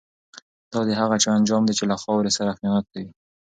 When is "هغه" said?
1.01-1.15